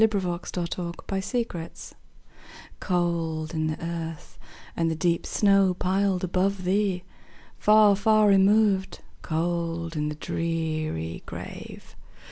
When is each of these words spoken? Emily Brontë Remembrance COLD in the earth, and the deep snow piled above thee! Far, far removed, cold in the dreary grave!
Emily 0.01 0.19
Brontë 0.19 0.73
Remembrance 0.73 1.93
COLD 2.79 3.53
in 3.53 3.67
the 3.67 3.79
earth, 3.85 4.39
and 4.75 4.89
the 4.89 4.95
deep 4.95 5.27
snow 5.27 5.75
piled 5.75 6.23
above 6.23 6.63
thee! 6.63 7.03
Far, 7.59 7.95
far 7.95 8.27
removed, 8.29 9.01
cold 9.21 9.95
in 9.95 10.09
the 10.09 10.15
dreary 10.15 11.21
grave! 11.27 11.95